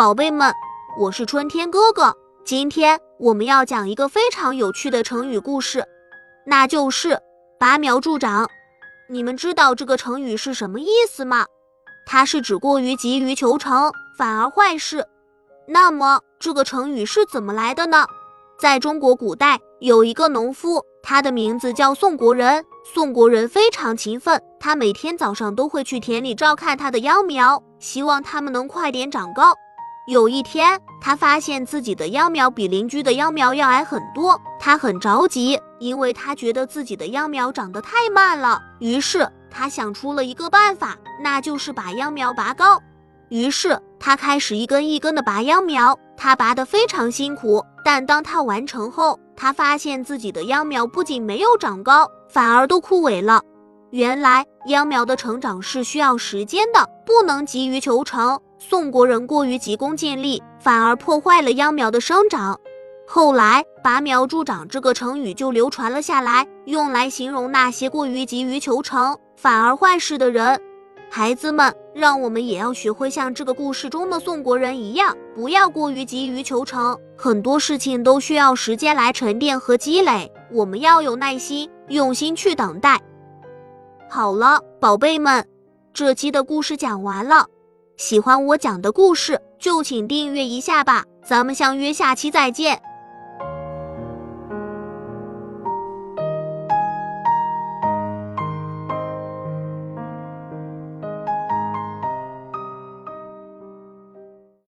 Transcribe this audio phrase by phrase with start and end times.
[0.00, 0.50] 宝贝们，
[0.98, 2.16] 我是春天哥哥。
[2.42, 5.84] 今天我们要讲一个非常有趣的成语故事，
[6.46, 7.20] 那就是
[7.60, 8.48] “拔苗助长”。
[9.10, 11.44] 你们知道这个成语是什么意思吗？
[12.06, 15.06] 它是指过于急于求成，反而坏事。
[15.68, 18.06] 那么这个成语是怎么来的呢？
[18.58, 22.64] 在中国古代，有一个农夫，他的名字叫宋国人。
[22.94, 29.54] 宋国人非常勤奋，他每天早上都会去田里照看他的秧苗，希望他们能快点长高。
[30.10, 38.60] 有一天，他发现自己的秧苗比邻居的秧苗要矮很多，他很着急，因为他觉得自己的秧苗长得太慢了。
[38.80, 42.82] 于是他想出了一个办法，那就是把秧苗拔高。
[43.28, 53.40] 于是他开始一根一根的拔秧苗，他拔得非常辛苦，但当他完成后，他发现自己的秧苗不仅没有长高，反而都枯萎了。
[53.90, 58.40] 原来秧苗的成长是需要时间的，不能急于求成。
[58.56, 62.56] 宋国人过于急功近利，反而破坏了秧苗的生长。
[63.04, 70.60] 后来“拔苗助长”这个成语就流传了下来，用来形容那些过于急于求成，反而坏事的人。
[71.10, 76.96] 孩子们，让我们也要学会像这个故事中的宋国人一样，不要过于急于求成。
[77.16, 83.00] 很多事情都需要时间来沉淀和积累，我们要有耐心，用心去等待。
[84.08, 85.44] 好了，宝贝们，
[85.92, 87.46] 这期的故事讲完了。
[87.96, 91.04] 喜欢我讲的故事，就请订阅一下吧。
[91.24, 92.80] 咱们相约下期再见。